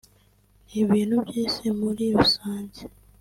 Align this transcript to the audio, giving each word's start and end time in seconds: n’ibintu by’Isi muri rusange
n’ibintu 0.71 1.15
by’Isi 1.27 1.67
muri 1.79 2.05
rusange 2.15 2.79